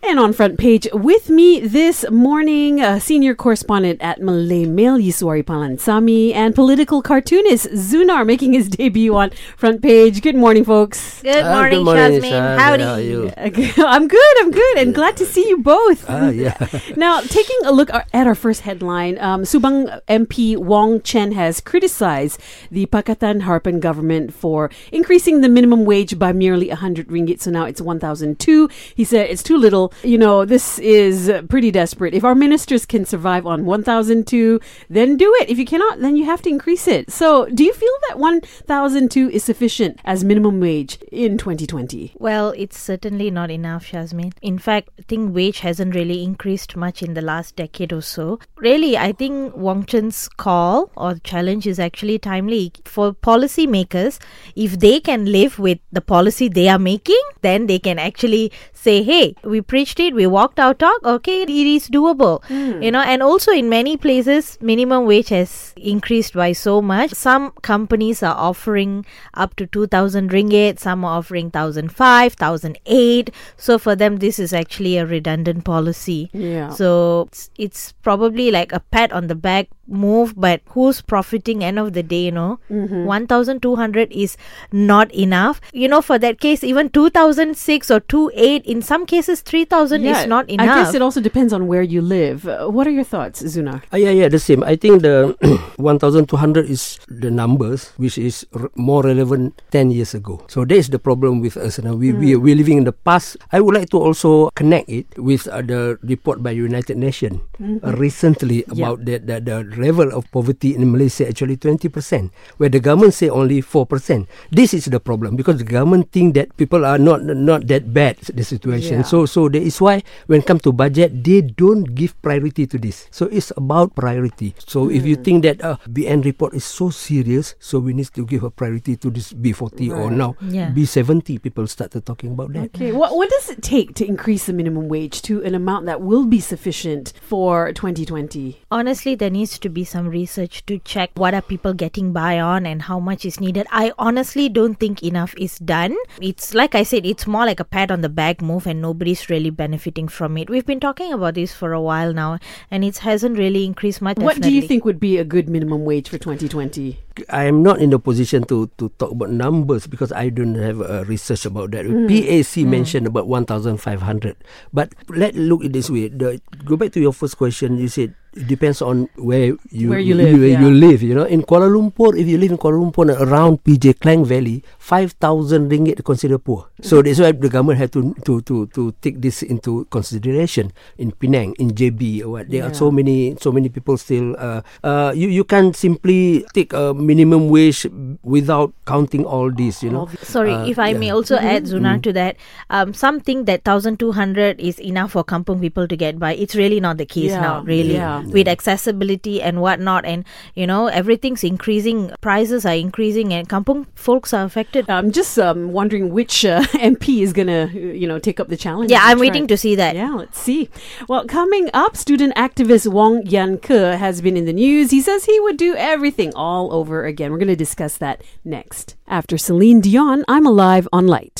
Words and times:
And 0.00 0.18
on 0.20 0.32
front 0.32 0.58
page 0.58 0.86
with 0.92 1.28
me 1.28 1.58
this 1.60 2.08
morning, 2.08 2.80
uh, 2.80 2.98
senior 3.00 3.34
correspondent 3.34 4.00
at 4.00 4.22
Malay 4.22 4.64
Mail, 4.64 4.96
Yiswaree 4.96 5.42
Palansamy, 5.42 6.32
and 6.32 6.54
political 6.54 7.02
cartoonist 7.02 7.66
Zunar 7.72 8.24
making 8.24 8.52
his 8.52 8.68
debut 8.68 9.14
on 9.16 9.30
front 9.56 9.82
page. 9.82 10.22
Good 10.22 10.36
morning, 10.36 10.64
folks. 10.64 11.20
Good 11.22 11.42
Ah, 11.44 11.52
morning, 11.52 11.80
good 11.80 11.84
morning, 11.84 12.20
Shazmin. 12.22 12.30
Shaz. 12.30 12.58
Howdy. 12.58 12.82
How 12.84 12.92
are 12.94 13.00
you? 13.00 13.32
I'm 13.84 14.08
good, 14.08 14.34
I'm 14.40 14.50
good, 14.52 14.78
and 14.78 14.94
glad 14.94 15.16
to 15.18 15.26
see 15.26 15.46
you 15.48 15.58
both. 15.58 16.08
Ah, 16.08 16.30
yeah. 16.30 16.54
Now, 16.96 17.20
taking 17.20 17.58
a 17.66 17.72
look 17.72 17.90
at 17.92 18.06
our 18.26 18.36
first 18.36 18.62
headline, 18.62 19.18
um, 19.18 19.42
Subang 19.42 20.00
MP 20.08 20.56
Wong 20.56 21.02
Chen 21.02 21.32
has 21.32 21.60
criticized 21.60 22.40
the 22.70 22.86
Pakatan 22.86 23.42
Harapan 23.42 23.80
government 23.80 24.32
for 24.32 24.70
increasing 24.92 25.40
the 25.42 25.48
minimum 25.48 25.84
wage 25.84 26.18
by 26.18 26.32
merely 26.32 26.68
100 26.68 27.08
ringgit, 27.08 27.40
so 27.40 27.50
now 27.50 27.64
it's 27.64 27.80
1,002. 27.80 28.68
He 28.94 29.04
said 29.04 29.28
it's 29.28 29.42
too 29.42 29.58
little. 29.58 29.87
You 30.02 30.18
know, 30.18 30.44
this 30.44 30.78
is 30.78 31.30
pretty 31.48 31.70
desperate. 31.70 32.14
If 32.14 32.24
our 32.24 32.34
ministers 32.34 32.86
can 32.86 33.04
survive 33.04 33.46
on 33.46 33.64
1,002, 33.64 34.60
then 34.88 35.16
do 35.16 35.34
it. 35.40 35.48
If 35.48 35.58
you 35.58 35.64
cannot, 35.64 36.00
then 36.00 36.16
you 36.16 36.24
have 36.24 36.42
to 36.42 36.48
increase 36.48 36.86
it. 36.88 37.10
So, 37.10 37.46
do 37.46 37.64
you 37.64 37.72
feel 37.72 37.92
that 38.08 38.18
1,002 38.18 39.30
is 39.30 39.44
sufficient 39.44 40.00
as 40.04 40.24
minimum 40.24 40.60
wage 40.60 40.98
in 41.10 41.38
2020? 41.38 42.14
Well, 42.18 42.54
it's 42.56 42.78
certainly 42.78 43.30
not 43.30 43.50
enough, 43.50 43.86
Shazmin. 43.86 44.32
In 44.42 44.58
fact, 44.58 44.90
I 44.98 45.02
think 45.02 45.34
wage 45.34 45.60
hasn't 45.60 45.94
really 45.94 46.22
increased 46.22 46.76
much 46.76 47.02
in 47.02 47.14
the 47.14 47.22
last 47.22 47.56
decade 47.56 47.92
or 47.92 48.02
so. 48.02 48.38
Really, 48.56 48.96
I 48.96 49.12
think 49.12 49.56
Wong 49.56 49.84
Chen's 49.84 50.28
call 50.28 50.90
or 50.96 51.14
challenge 51.16 51.66
is 51.66 51.78
actually 51.78 52.18
timely 52.18 52.72
for 52.84 53.12
policymakers. 53.12 54.18
If 54.56 54.78
they 54.78 55.00
can 55.00 55.26
live 55.26 55.58
with 55.58 55.78
the 55.92 56.00
policy 56.00 56.48
they 56.48 56.68
are 56.68 56.78
making, 56.78 57.20
then 57.42 57.66
they 57.66 57.78
can 57.78 57.98
actually 57.98 58.52
say, 58.72 59.02
hey, 59.02 59.34
we 59.44 59.60
preached 59.78 60.00
it, 60.00 60.12
we 60.12 60.26
walked 60.26 60.58
our 60.58 60.74
talk, 60.74 61.04
okay, 61.04 61.42
it 61.42 61.50
is 61.50 61.88
doable. 61.88 62.42
Hmm. 62.46 62.82
You 62.82 62.90
know, 62.90 63.00
and 63.00 63.22
also 63.22 63.52
in 63.52 63.68
many 63.68 63.96
places, 63.96 64.58
minimum 64.60 65.06
wage 65.06 65.28
has 65.28 65.72
increased 65.76 66.34
by 66.34 66.50
so 66.50 66.82
much. 66.82 67.12
Some 67.12 67.52
companies 67.62 68.20
are 68.24 68.34
offering 68.34 69.06
up 69.34 69.54
to 69.54 69.68
2000 69.68 70.32
ringgit, 70.32 70.80
some 70.80 71.04
are 71.04 71.18
offering 71.18 71.44
1005, 71.44 72.34
1008. 72.40 73.30
So 73.56 73.78
for 73.78 73.94
them, 73.94 74.16
this 74.16 74.40
is 74.40 74.52
actually 74.52 74.96
a 74.98 75.06
redundant 75.06 75.64
policy. 75.64 76.28
Yeah. 76.32 76.70
So 76.70 77.28
it's, 77.28 77.50
it's 77.56 77.92
probably 78.02 78.50
like 78.50 78.72
a 78.72 78.80
pat 78.80 79.12
on 79.12 79.28
the 79.28 79.36
back 79.36 79.68
move, 79.88 80.34
but 80.36 80.60
who's 80.70 81.00
profiting 81.00 81.64
end 81.64 81.78
of 81.78 81.92
the 81.92 82.02
day, 82.02 82.24
you 82.26 82.32
know? 82.32 82.58
1200 82.68 84.12
is 84.12 84.36
not 84.72 85.12
enough. 85.14 85.60
You 85.72 85.88
know, 85.88 86.00
for 86.02 86.18
that 86.18 86.40
case, 86.40 86.62
even 86.62 86.90
2006 86.90 87.90
or 87.90 88.00
28, 88.00 88.64
in 88.64 88.82
some 88.82 89.06
cases, 89.06 89.40
3000 89.40 90.04
is 90.04 90.26
not 90.26 90.48
enough. 90.50 90.68
I 90.68 90.84
guess 90.84 90.94
it 90.94 91.02
also 91.02 91.20
depends 91.20 91.52
on 91.52 91.66
where 91.66 91.82
you 91.82 92.00
live. 92.02 92.46
Uh, 92.46 92.68
what 92.68 92.86
are 92.86 92.90
your 92.90 93.04
thoughts, 93.04 93.42
Zunar? 93.42 93.82
Ah, 93.92 93.96
yeah, 93.96 94.10
yeah, 94.10 94.28
the 94.28 94.38
same. 94.38 94.62
I 94.64 94.76
think 94.76 95.02
the 95.02 95.34
1,200 95.76 96.68
is 96.68 96.98
the 97.08 97.30
numbers 97.30 97.92
which 97.96 98.18
is 98.18 98.46
r- 98.54 98.70
more 98.76 99.02
relevant 99.02 99.60
10 99.70 99.90
years 99.90 100.14
ago. 100.14 100.44
So 100.48 100.64
that 100.64 100.74
is 100.76 100.88
the 100.90 100.98
problem 100.98 101.40
with 101.40 101.56
us. 101.56 101.78
Now. 101.78 101.94
We, 101.94 102.12
we, 102.12 102.36
we're 102.36 102.56
living 102.56 102.78
in 102.78 102.84
the 102.84 102.92
past. 102.92 103.36
I 103.52 103.60
would 103.60 103.74
like 103.74 103.90
to 103.90 103.98
also 103.98 104.50
connect 104.54 104.88
it 104.88 105.06
with 105.18 105.46
uh, 105.48 105.62
the 105.62 105.98
report 106.02 106.42
by 106.42 106.50
United 106.52 106.96
Nations 106.96 107.40
uh, 107.60 107.92
recently 107.96 108.64
about 108.68 109.04
the, 109.04 109.18
the, 109.18 109.40
the 109.40 109.64
level 109.78 110.10
of 110.12 110.26
poverty 110.30 110.74
in 110.74 110.90
Malaysia, 110.90 111.28
actually 111.28 111.56
20%, 111.56 112.30
where 112.58 112.68
the 112.68 112.80
government 112.80 113.14
say 113.14 113.28
only 113.30 113.62
4%. 113.62 114.26
This 114.50 114.74
is 114.74 114.86
the 114.86 115.00
problem 115.00 115.36
because 115.36 115.58
the 115.58 115.64
government 115.68 116.10
think 116.12 116.34
that 116.34 116.50
people 116.56 116.84
are 116.84 116.98
not 116.98 117.22
not 117.24 117.66
that 117.68 117.94
bad, 117.94 118.18
the 118.34 118.42
situation. 118.44 119.00
Yeah. 119.00 119.08
So 119.08 119.26
so 119.26 119.48
that 119.48 119.62
is 119.62 119.80
why 119.80 120.02
when 120.26 120.40
it 120.42 120.46
come 120.46 120.58
to 120.66 120.72
budget, 120.72 121.24
they 121.24 121.40
don't 121.42 121.94
give 121.94 122.14
priority 122.22 122.66
to 122.66 122.78
this. 122.78 123.06
So 123.10 123.26
it's 123.30 123.52
about 123.56 123.94
priority. 123.94 124.54
So 124.58 124.90
if 124.90 125.06
you 125.06 125.16
think 125.16 125.42
that 125.46 125.62
uh, 125.62 125.76
UN 125.94 126.22
report 126.22 126.54
is 126.54 126.64
so 126.64 126.90
serious, 126.90 127.54
so 127.58 127.78
we 127.78 127.92
need 127.92 128.10
to 128.14 128.24
give 128.26 128.42
a 128.42 128.50
priority 128.50 128.96
to 128.96 129.10
this 129.10 129.32
B40 129.32 129.90
or 129.94 130.10
now 130.10 130.34
Yeah. 130.40 130.70
B70, 130.72 131.42
people 131.42 131.66
started 131.66 132.04
talking 132.06 132.32
about 132.32 132.52
that. 132.54 132.74
Okay, 132.74 132.92
what 132.92 133.14
what 133.16 133.28
does 133.30 133.50
it 133.50 133.62
take 133.62 133.94
to 134.00 134.04
increase 134.06 134.46
the 134.46 134.52
minimum 134.56 134.88
wage 134.88 135.20
to 135.28 135.42
an 135.44 135.54
amount 135.54 135.86
that 135.86 136.00
will 136.00 136.24
be 136.24 136.40
sufficient 136.40 137.12
for 137.22 137.72
2020? 137.72 138.58
Honestly, 138.70 139.14
there 139.14 139.30
needs 139.30 139.58
to 139.58 139.67
be 139.68 139.84
some 139.84 140.08
research 140.08 140.64
to 140.66 140.78
check 140.80 141.10
what 141.14 141.34
are 141.34 141.42
people 141.42 141.74
getting 141.74 142.12
by 142.12 142.38
on 142.40 142.66
and 142.66 142.82
how 142.82 142.98
much 142.98 143.24
is 143.24 143.40
needed. 143.40 143.66
I 143.70 143.92
honestly 143.98 144.48
don't 144.48 144.74
think 144.74 145.02
enough 145.02 145.34
is 145.36 145.58
done. 145.58 145.96
It's 146.20 146.54
like 146.54 146.74
I 146.74 146.82
said, 146.82 147.06
it's 147.06 147.26
more 147.26 147.46
like 147.46 147.60
a 147.60 147.64
pat 147.64 147.90
on 147.90 148.00
the 148.00 148.08
back 148.08 148.40
move 148.42 148.66
and 148.66 148.80
nobody's 148.80 149.28
really 149.30 149.50
benefiting 149.50 150.08
from 150.08 150.36
it. 150.36 150.50
We've 150.50 150.66
been 150.66 150.80
talking 150.80 151.12
about 151.12 151.34
this 151.34 151.52
for 151.52 151.72
a 151.72 151.80
while 151.80 152.12
now 152.12 152.38
and 152.70 152.84
it 152.84 152.98
hasn't 152.98 153.38
really 153.38 153.64
increased 153.64 154.02
much. 154.02 154.18
What 154.18 154.40
do 154.40 154.52
you 154.52 154.62
think 154.62 154.84
would 154.84 155.00
be 155.00 155.18
a 155.18 155.24
good 155.24 155.48
minimum 155.48 155.84
wage 155.84 156.08
for 156.08 156.18
2020? 156.18 156.98
I 157.28 157.44
am 157.44 157.62
not 157.62 157.80
in 157.80 157.90
the 157.90 157.98
position 157.98 158.44
to, 158.44 158.70
to 158.78 158.88
talk 158.98 159.10
about 159.10 159.30
numbers 159.30 159.86
because 159.86 160.12
I 160.12 160.28
don't 160.28 160.54
have 160.54 160.80
a 160.80 161.04
research 161.04 161.46
about 161.46 161.72
that. 161.72 161.86
Hmm. 161.86 162.06
PAC 162.06 162.62
mentioned 162.66 163.06
about 163.06 163.26
1,500. 163.26 164.36
But 164.72 164.92
let's 165.08 165.36
look 165.36 165.64
at 165.64 165.72
this 165.72 165.90
way. 165.90 166.08
The, 166.08 166.40
go 166.64 166.76
back 166.76 166.92
to 166.92 167.00
your 167.00 167.12
first 167.12 167.36
question. 167.38 167.78
You 167.78 167.88
said 167.88 168.14
it 168.38 168.46
depends 168.46 168.78
on 168.80 169.10
where 169.18 169.58
you 169.74 169.90
Where 169.90 169.98
you 169.98 170.14
live, 170.14 170.38
where 170.38 170.54
yeah. 170.54 170.62
you 170.62 170.70
live. 170.70 171.02
You 171.02 171.14
know, 171.18 171.26
in 171.26 171.42
Kuala 171.42 171.66
Lumpur, 171.66 172.14
if 172.14 172.26
you 172.30 172.38
live 172.38 172.54
in 172.54 172.58
Kuala 172.58 172.78
Lumpur 172.78 173.10
and 173.10 173.18
around 173.18 173.64
PJ 173.66 173.98
Klang 173.98 174.24
Valley, 174.24 174.62
5,000 174.78 175.66
ringgit 175.68 175.98
is 175.98 176.04
considered 176.06 176.38
poor. 176.46 176.70
So 176.80 177.02
that's 177.02 177.18
why 177.18 177.32
the 177.32 177.48
government 177.50 177.82
had 177.82 177.90
to 177.98 178.14
to 178.24 178.40
to 178.46 178.70
to 178.70 178.94
take 179.02 179.18
this 179.18 179.42
into 179.42 179.84
consideration 179.90 180.70
in 180.96 181.10
Penang, 181.10 181.58
in 181.58 181.74
JB 181.74 182.22
or 182.22 182.38
what. 182.38 182.46
There 182.48 182.62
are 182.62 182.72
so 182.72 182.94
many 182.94 183.34
so 183.42 183.50
many 183.50 183.68
people 183.68 183.98
still. 183.98 184.38
Uh, 184.38 184.62
uh, 184.86 185.10
you 185.10 185.26
you 185.28 185.42
can't 185.42 185.74
simply 185.74 186.46
take 186.54 186.70
a 186.72 186.94
minimum 186.94 187.50
wage 187.50 187.82
without 188.22 188.70
counting 188.86 189.26
all 189.26 189.50
this. 189.50 189.82
You 189.82 189.90
know. 189.90 190.06
Sorry, 190.22 190.54
Uh, 190.54 190.70
if 190.70 190.78
I 190.78 190.94
yeah. 190.94 191.02
may 191.02 191.10
also 191.10 191.36
add, 191.36 191.66
Zunar, 191.66 191.98
to 192.06 192.12
that, 192.14 192.36
um, 192.70 192.94
some 192.94 193.18
think 193.20 193.46
that 193.50 193.66
1200 193.66 194.62
is 194.62 194.78
enough 194.78 195.12
for 195.18 195.24
kampung 195.26 195.60
people 195.60 195.90
to 195.90 195.96
get 195.98 196.18
by. 196.22 196.32
It's 196.38 196.54
really 196.54 196.78
not 196.80 196.96
the 196.96 197.06
case 197.06 197.34
Yeah, 197.34 197.40
now, 197.42 197.54
really. 197.66 197.98
With 198.32 198.48
accessibility 198.48 199.40
and 199.42 199.60
whatnot, 199.60 200.04
and 200.04 200.24
you 200.54 200.66
know, 200.66 200.86
everything's 200.86 201.44
increasing, 201.44 202.12
prices 202.20 202.66
are 202.66 202.74
increasing, 202.74 203.32
and 203.32 203.48
kampung 203.48 203.86
folks 203.94 204.32
are 204.32 204.44
affected. 204.44 204.88
I'm 204.90 205.12
just 205.12 205.38
um, 205.38 205.72
wondering 205.72 206.12
which 206.12 206.44
uh, 206.44 206.62
MP 206.90 207.22
is 207.22 207.32
going 207.32 207.48
to, 207.48 207.96
you 207.96 208.06
know, 208.06 208.18
take 208.18 208.40
up 208.40 208.48
the 208.48 208.56
challenge. 208.56 208.90
yeah, 208.90 209.00
I'm 209.02 209.18
waiting 209.18 209.46
to 209.46 209.56
see 209.56 209.74
that. 209.76 209.96
Yeah, 209.96 210.14
let's 210.14 210.38
see. 210.38 210.68
Well, 211.08 211.24
coming 211.26 211.70
up, 211.74 211.96
student 211.96 212.34
activist 212.34 212.90
Wong 212.90 213.26
Yan 213.26 213.58
Ke 213.58 213.96
has 213.98 214.20
been 214.20 214.36
in 214.36 214.44
the 214.44 214.52
news. 214.52 214.90
He 214.90 215.00
says 215.00 215.24
he 215.24 215.38
would 215.40 215.56
do 215.56 215.74
everything 215.74 216.32
all 216.34 216.72
over 216.72 217.04
again. 217.04 217.32
We're 217.32 217.38
going 217.38 217.48
to 217.48 217.56
discuss 217.56 217.96
that 217.98 218.22
next. 218.44 218.96
After 219.06 219.38
Celine 219.38 219.80
Dion, 219.80 220.24
I'm 220.28 220.46
alive 220.46 220.86
on 220.92 221.06
light. 221.06 221.37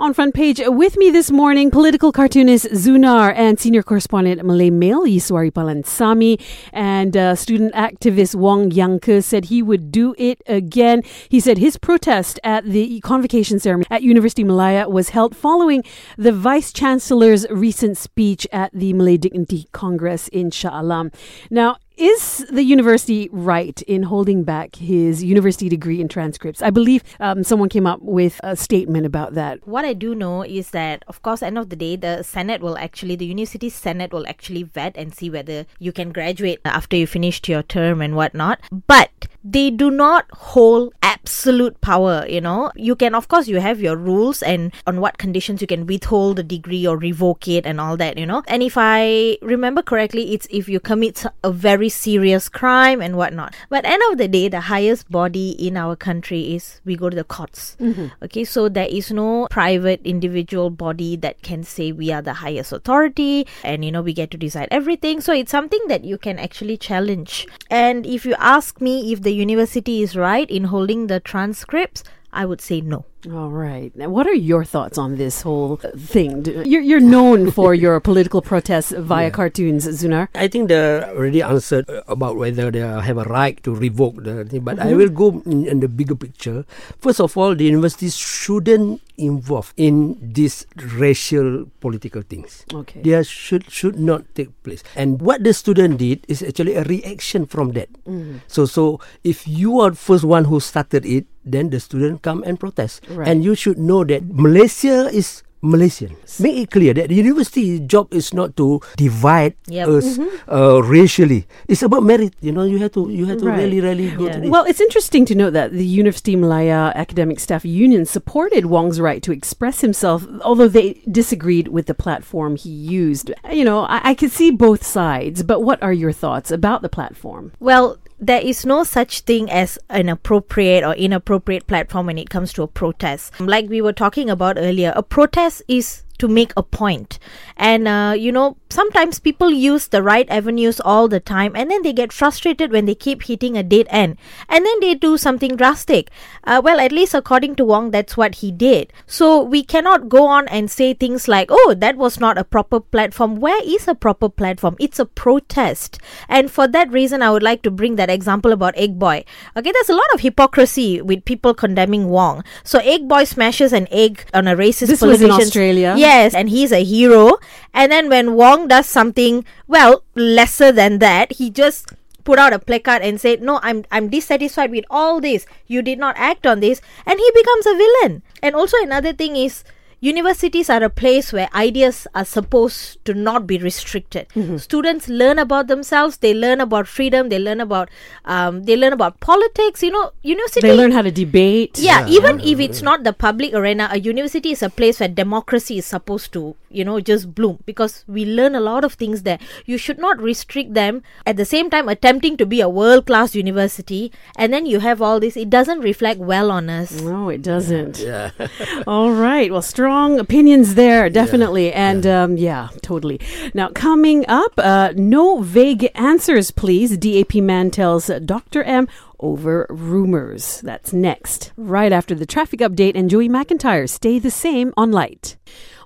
On 0.00 0.14
front 0.14 0.34
page 0.34 0.62
with 0.64 0.96
me 0.96 1.10
this 1.10 1.30
morning, 1.30 1.70
political 1.70 2.10
cartoonist 2.10 2.64
Zunar 2.68 3.34
and 3.36 3.60
senior 3.60 3.82
correspondent 3.82 4.42
Malay 4.42 4.70
Mail 4.70 5.02
Yiswaree 5.02 5.52
Palansamy 5.52 6.40
and 6.72 7.14
uh, 7.14 7.34
student 7.34 7.74
activist 7.74 8.34
Wong 8.34 8.70
Yang 8.70 9.20
said 9.20 9.44
he 9.44 9.60
would 9.60 9.92
do 9.92 10.14
it 10.16 10.40
again. 10.46 11.02
He 11.28 11.38
said 11.38 11.58
his 11.58 11.76
protest 11.76 12.40
at 12.42 12.64
the 12.64 13.00
convocation 13.00 13.58
ceremony 13.58 13.88
at 13.90 14.02
University 14.02 14.42
Malaya 14.42 14.88
was 14.88 15.10
held 15.10 15.36
following 15.36 15.84
the 16.16 16.32
vice 16.32 16.72
chancellor's 16.72 17.46
recent 17.50 17.98
speech 17.98 18.46
at 18.50 18.72
the 18.72 18.94
Malay 18.94 19.18
Dignity 19.18 19.68
Congress 19.72 20.28
in 20.28 20.50
Shah 20.50 20.80
Alam. 20.80 21.12
Now, 21.50 21.76
is 22.00 22.46
the 22.50 22.62
university 22.62 23.28
right 23.30 23.82
in 23.82 24.02
holding 24.02 24.42
back 24.42 24.76
his 24.76 25.22
university 25.22 25.68
degree 25.68 26.00
in 26.00 26.08
transcripts? 26.08 26.62
I 26.62 26.70
believe 26.70 27.04
um, 27.20 27.44
someone 27.44 27.68
came 27.68 27.86
up 27.86 28.00
with 28.00 28.40
a 28.42 28.56
statement 28.56 29.04
about 29.04 29.34
that. 29.34 29.66
What 29.68 29.84
I 29.84 29.92
do 29.92 30.14
know 30.14 30.42
is 30.42 30.70
that, 30.70 31.04
of 31.08 31.22
course, 31.22 31.42
end 31.42 31.58
of 31.58 31.68
the 31.68 31.76
day, 31.76 31.96
the 31.96 32.22
Senate 32.22 32.62
will 32.62 32.78
actually, 32.78 33.16
the 33.16 33.26
university 33.26 33.68
Senate 33.68 34.12
will 34.12 34.26
actually 34.26 34.62
vet 34.62 34.96
and 34.96 35.14
see 35.14 35.28
whether 35.28 35.66
you 35.78 35.92
can 35.92 36.10
graduate 36.10 36.60
after 36.64 36.96
you 36.96 37.06
finished 37.06 37.48
your 37.48 37.62
term 37.62 38.00
and 38.00 38.16
whatnot. 38.16 38.60
But 38.86 39.28
they 39.44 39.70
do 39.70 39.90
not 39.90 40.26
hold 40.32 40.94
absolute 41.02 41.80
power, 41.80 42.26
you 42.28 42.40
know. 42.40 42.72
You 42.76 42.96
can, 42.96 43.14
of 43.14 43.28
course, 43.28 43.46
you 43.48 43.60
have 43.60 43.80
your 43.80 43.96
rules 43.96 44.42
and 44.42 44.72
on 44.86 45.00
what 45.00 45.18
conditions 45.18 45.60
you 45.60 45.66
can 45.66 45.86
withhold 45.86 46.36
the 46.36 46.42
degree 46.42 46.86
or 46.86 46.96
revoke 46.96 47.46
it 47.48 47.66
and 47.66 47.80
all 47.80 47.96
that, 47.98 48.16
you 48.16 48.26
know. 48.26 48.42
And 48.48 48.62
if 48.62 48.74
I 48.76 49.36
remember 49.42 49.82
correctly, 49.82 50.32
it's 50.32 50.46
if 50.50 50.68
you 50.68 50.80
commit 50.80 51.24
a 51.44 51.52
very 51.52 51.89
serious 51.90 52.48
crime 52.48 53.02
and 53.02 53.16
whatnot. 53.16 53.54
But 53.68 53.84
end 53.84 54.02
of 54.10 54.18
the 54.18 54.28
day, 54.28 54.48
the 54.48 54.62
highest 54.62 55.10
body 55.10 55.50
in 55.50 55.76
our 55.76 55.96
country 55.96 56.54
is 56.54 56.80
we 56.84 56.96
go 56.96 57.10
to 57.10 57.16
the 57.16 57.24
courts. 57.24 57.76
Mm-hmm. 57.80 58.06
Okay, 58.24 58.44
so 58.44 58.68
there 58.68 58.88
is 58.88 59.10
no 59.10 59.46
private 59.50 60.00
individual 60.04 60.70
body 60.70 61.16
that 61.16 61.42
can 61.42 61.64
say 61.64 61.92
we 61.92 62.12
are 62.12 62.22
the 62.22 62.34
highest 62.34 62.72
authority 62.72 63.46
and 63.64 63.84
you 63.84 63.92
know 63.92 64.02
we 64.02 64.12
get 64.12 64.30
to 64.30 64.38
decide 64.38 64.68
everything. 64.70 65.20
So 65.20 65.32
it's 65.32 65.50
something 65.50 65.80
that 65.88 66.04
you 66.04 66.16
can 66.16 66.38
actually 66.38 66.76
challenge. 66.76 67.46
And 67.68 68.06
if 68.06 68.24
you 68.24 68.34
ask 68.38 68.80
me 68.80 69.12
if 69.12 69.22
the 69.22 69.32
university 69.32 70.02
is 70.02 70.16
right 70.16 70.50
in 70.50 70.64
holding 70.64 71.08
the 71.08 71.20
transcripts, 71.20 72.04
I 72.32 72.46
would 72.46 72.60
say 72.60 72.80
no. 72.80 73.04
All 73.28 73.50
right. 73.50 73.94
Now, 73.94 74.08
what 74.08 74.26
are 74.26 74.34
your 74.34 74.64
thoughts 74.64 74.96
on 74.96 75.16
this 75.16 75.42
whole 75.42 75.76
thing? 75.76 76.44
You're, 76.64 76.80
you're 76.80 77.00
known 77.00 77.50
for 77.50 77.74
your 77.84 78.00
political 78.00 78.40
protests 78.40 78.92
via 78.96 79.30
cartoons, 79.30 79.86
Zunar. 79.86 80.28
I 80.34 80.48
think 80.48 80.68
they 80.68 81.02
already 81.02 81.42
answered 81.42 81.84
about 82.08 82.36
whether 82.36 82.70
they 82.70 82.80
have 82.80 83.18
a 83.18 83.24
right 83.24 83.62
to 83.62 83.74
revoke 83.74 84.24
the 84.24 84.44
thing, 84.44 84.62
but 84.62 84.80
Mm-hmm. 84.80 84.88
I 84.88 84.94
will 84.94 85.10
go 85.10 85.42
in, 85.44 85.66
in 85.66 85.80
the 85.80 85.88
bigger 85.88 86.14
picture. 86.16 86.64
First 87.00 87.20
of 87.20 87.36
all, 87.36 87.54
the 87.54 87.64
universities 87.64 88.16
shouldn't 88.16 89.02
involve 89.18 89.74
in 89.76 90.16
these 90.22 90.64
racial 90.96 91.66
political 91.80 92.22
things. 92.22 92.64
Okay. 92.72 93.02
There 93.02 93.22
should 93.22 93.70
should 93.70 94.00
not 94.00 94.24
take 94.34 94.48
place. 94.62 94.82
And 94.96 95.20
what 95.20 95.44
the 95.44 95.52
student 95.52 95.98
did 95.98 96.24
is 96.28 96.42
actually 96.42 96.76
a 96.76 96.84
reaction 96.84 97.44
from 97.44 97.72
that. 97.72 97.92
Mm-hmm. 98.08 98.38
So 98.48 98.64
so 98.64 99.00
if 99.22 99.46
you 99.46 99.80
are 99.80 99.92
first 99.92 100.24
one 100.24 100.46
who 100.46 100.60
started 100.60 101.04
it, 101.04 101.26
then 101.52 101.70
the 101.70 101.80
student 101.80 102.22
come 102.22 102.42
and 102.46 102.58
protest. 102.58 103.02
Right. 103.10 103.28
And 103.28 103.44
you 103.44 103.54
should 103.54 103.78
know 103.78 104.04
that 104.04 104.24
Malaysia 104.24 105.08
is 105.12 105.42
Malaysian. 105.62 106.16
Make 106.40 106.56
it 106.56 106.70
clear 106.70 106.94
that 106.94 107.10
the 107.10 107.14
university 107.14 107.80
job 107.80 108.08
is 108.16 108.32
not 108.32 108.56
to 108.56 108.80
divide 108.96 109.56
Yep. 109.68 109.88
us 109.88 110.18
uh, 110.48 110.80
racially. 110.82 111.44
It's 111.68 111.82
about 111.82 112.02
merit. 112.02 112.32
You 112.40 112.52
know, 112.52 112.64
you 112.64 112.78
have 112.78 112.92
to 112.96 113.10
you 113.12 113.26
have 113.26 113.40
to 113.40 113.44
Right. 113.44 113.58
really 113.68 113.80
really 113.84 114.08
go 114.10 114.24
Yeah. 114.24 114.32
to 114.32 114.40
this. 114.40 114.48
Well, 114.48 114.64
it's 114.64 114.80
interesting 114.80 115.26
to 115.28 115.34
note 115.34 115.52
that 115.52 115.72
the 115.76 115.84
University 115.84 116.32
Malaya 116.34 116.92
Academic 116.96 117.38
Staff 117.40 117.66
Union 117.68 118.06
supported 118.06 118.72
Wong's 118.72 119.00
right 119.04 119.20
to 119.22 119.32
express 119.32 119.82
himself, 119.82 120.24
although 120.42 120.66
they 120.68 121.02
disagreed 121.10 121.68
with 121.68 121.84
the 121.84 121.94
platform 121.94 122.56
he 122.56 122.70
used. 122.70 123.30
You 123.52 123.64
know, 123.68 123.80
I, 123.84 124.00
I 124.02 124.14
could 124.14 124.32
see 124.32 124.50
both 124.50 124.80
sides, 124.82 125.42
but 125.42 125.60
what 125.60 125.82
are 125.82 125.92
your 125.92 126.12
thoughts 126.12 126.50
about 126.50 126.80
the 126.80 126.88
platform? 126.88 127.52
Well, 127.60 127.98
there 128.20 128.40
is 128.40 128.66
no 128.66 128.84
such 128.84 129.20
thing 129.20 129.50
as 129.50 129.78
an 129.88 130.08
appropriate 130.08 130.84
or 130.84 130.94
inappropriate 130.94 131.66
platform 131.66 132.06
when 132.06 132.18
it 132.18 132.28
comes 132.28 132.52
to 132.52 132.62
a 132.62 132.68
protest. 132.68 133.40
Like 133.40 133.68
we 133.68 133.80
were 133.80 133.94
talking 133.94 134.28
about 134.28 134.58
earlier, 134.58 134.92
a 134.94 135.02
protest 135.02 135.62
is 135.68 136.02
to 136.18 136.28
make 136.28 136.52
a 136.56 136.62
point. 136.62 137.18
And, 137.56 137.88
uh, 137.88 138.14
you 138.16 138.30
know, 138.30 138.56
sometimes 138.72 139.18
people 139.18 139.50
use 139.50 139.88
the 139.88 140.02
right 140.02 140.28
avenues 140.30 140.80
all 140.80 141.08
the 141.08 141.20
time 141.20 141.52
and 141.54 141.70
then 141.70 141.82
they 141.82 141.92
get 141.92 142.12
frustrated 142.12 142.72
when 142.72 142.86
they 142.86 142.94
keep 142.94 143.24
hitting 143.24 143.56
a 143.56 143.62
dead 143.62 143.86
end. 143.90 144.16
And 144.48 144.64
then 144.64 144.80
they 144.80 144.94
do 144.94 145.16
something 145.18 145.56
drastic. 145.56 146.10
Uh, 146.44 146.60
well, 146.62 146.80
at 146.80 146.92
least 146.92 147.14
according 147.14 147.56
to 147.56 147.64
Wong, 147.64 147.90
that's 147.90 148.16
what 148.16 148.36
he 148.36 148.50
did. 148.50 148.92
So 149.06 149.42
we 149.42 149.62
cannot 149.62 150.08
go 150.08 150.26
on 150.26 150.48
and 150.48 150.70
say 150.70 150.94
things 150.94 151.28
like, 151.28 151.48
oh, 151.50 151.74
that 151.78 151.96
was 151.96 152.20
not 152.20 152.38
a 152.38 152.44
proper 152.44 152.80
platform. 152.80 153.36
Where 153.36 153.62
is 153.64 153.88
a 153.88 153.94
proper 153.94 154.28
platform? 154.28 154.76
It's 154.78 154.98
a 154.98 155.06
protest. 155.06 155.98
And 156.28 156.50
for 156.50 156.66
that 156.68 156.90
reason, 156.90 157.22
I 157.22 157.30
would 157.30 157.42
like 157.42 157.62
to 157.62 157.70
bring 157.70 157.96
that 157.96 158.10
example 158.10 158.52
about 158.52 158.76
Egg 158.76 158.98
Boy. 158.98 159.24
Okay, 159.56 159.72
there's 159.72 159.88
a 159.88 159.94
lot 159.94 160.14
of 160.14 160.20
hypocrisy 160.20 161.02
with 161.02 161.24
people 161.24 161.54
condemning 161.54 162.08
Wong. 162.08 162.44
So 162.64 162.78
Egg 162.80 163.08
Boy 163.08 163.24
smashes 163.24 163.72
an 163.72 163.88
egg 163.90 164.24
on 164.32 164.46
a 164.48 164.56
racist 164.56 164.88
This 164.88 165.02
was 165.02 165.22
in 165.22 165.30
Australia? 165.30 165.94
Yes, 165.96 166.34
and 166.34 166.48
he's 166.48 166.72
a 166.72 166.84
hero. 166.84 167.38
And 167.72 167.90
then 167.90 168.08
when 168.08 168.34
Wong 168.34 168.59
does 168.68 168.86
something, 168.86 169.44
well, 169.66 170.02
lesser 170.14 170.72
than 170.72 170.98
that, 170.98 171.32
he 171.32 171.50
just 171.50 171.92
put 172.24 172.38
out 172.38 172.52
a 172.52 172.58
placard 172.58 173.02
and 173.02 173.20
said, 173.20 173.42
No, 173.42 173.60
I'm 173.62 173.84
I'm 173.90 174.08
dissatisfied 174.08 174.70
with 174.70 174.84
all 174.90 175.20
this. 175.20 175.46
You 175.66 175.82
did 175.82 175.98
not 175.98 176.16
act 176.16 176.46
on 176.46 176.60
this, 176.60 176.80
and 177.06 177.18
he 177.18 177.30
becomes 177.34 177.66
a 177.66 177.74
villain. 177.74 178.22
And 178.42 178.54
also 178.54 178.76
another 178.82 179.12
thing 179.12 179.36
is 179.36 179.64
Universities 180.02 180.70
are 180.70 180.82
a 180.82 180.88
place 180.88 181.30
where 181.30 181.50
ideas 181.54 182.06
are 182.14 182.24
supposed 182.24 183.04
to 183.04 183.12
not 183.12 183.46
be 183.46 183.58
restricted. 183.58 184.26
Mm-hmm. 184.30 184.56
Students 184.56 185.08
learn 185.08 185.38
about 185.38 185.66
themselves. 185.66 186.16
They 186.16 186.32
learn 186.32 186.62
about 186.62 186.88
freedom. 186.88 187.28
They 187.28 187.38
learn 187.38 187.60
about 187.60 187.90
um, 188.24 188.64
they 188.64 188.78
learn 188.78 188.94
about 188.94 189.20
politics. 189.20 189.82
You 189.82 189.90
know, 189.90 190.12
university. 190.22 190.66
They 190.66 190.74
learn 190.74 190.92
how 190.92 191.02
to 191.02 191.10
debate. 191.10 191.78
Yeah, 191.78 192.08
even 192.08 192.40
if 192.40 192.60
it's 192.60 192.80
not 192.80 193.04
the 193.04 193.12
public 193.12 193.52
arena, 193.52 193.90
a 193.92 194.00
university 194.00 194.52
is 194.52 194.62
a 194.62 194.70
place 194.70 195.00
where 195.00 195.08
democracy 195.08 195.76
is 195.76 195.84
supposed 195.84 196.32
to, 196.32 196.56
you 196.70 196.84
know, 196.84 197.00
just 197.00 197.34
bloom 197.34 197.58
because 197.66 198.04
we 198.06 198.24
learn 198.24 198.54
a 198.54 198.60
lot 198.60 198.84
of 198.84 198.94
things 198.94 199.22
there. 199.22 199.38
You 199.66 199.76
should 199.76 199.98
not 199.98 200.20
restrict 200.20 200.74
them 200.74 201.02
at 201.26 201.36
the 201.36 201.44
same 201.44 201.68
time 201.68 201.88
attempting 201.88 202.36
to 202.36 202.46
be 202.46 202.60
a 202.60 202.68
world 202.68 203.06
class 203.06 203.34
university 203.34 204.12
and 204.36 204.52
then 204.52 204.66
you 204.66 204.80
have 204.80 205.02
all 205.02 205.20
this. 205.20 205.36
It 205.36 205.50
doesn't 205.50 205.80
reflect 205.80 206.20
well 206.20 206.50
on 206.50 206.70
us. 206.70 207.00
No, 207.02 207.28
it 207.28 207.42
doesn't. 207.42 207.98
yeah. 207.98 208.30
All 208.86 209.12
right. 209.12 209.50
Well, 209.50 209.62
strong 209.62 210.18
opinions 210.18 210.74
there, 210.74 211.10
definitely. 211.10 211.72
And 211.72 212.06
um, 212.06 212.36
yeah, 212.36 212.68
totally. 212.82 213.20
Now, 213.54 213.68
coming 213.68 214.24
up, 214.28 214.52
uh, 214.58 214.92
no 214.96 215.42
vague 215.42 215.90
answers, 215.94 216.50
please. 216.50 216.96
DAP 216.96 217.34
man 217.36 217.70
tells 217.70 218.06
Dr. 218.24 218.62
M 218.62 218.88
over 219.18 219.66
rumors. 219.68 220.60
That's 220.62 220.92
next, 220.92 221.52
right 221.56 221.92
after 221.92 222.14
the 222.14 222.26
traffic 222.26 222.60
update. 222.60 222.92
And 222.94 223.10
Joey 223.10 223.28
McIntyre, 223.28 223.88
stay 223.88 224.18
the 224.18 224.30
same 224.30 224.72
on 224.76 224.90
light. 224.92 225.36